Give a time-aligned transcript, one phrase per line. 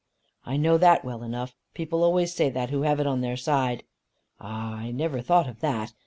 [0.47, 1.55] "I know that well enough.
[1.75, 3.83] People always say that who have it on their side."
[4.39, 5.93] "Ah, I never thought of that.